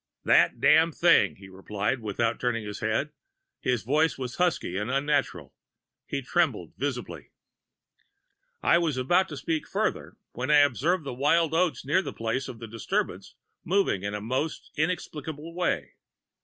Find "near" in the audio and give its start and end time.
11.85-12.01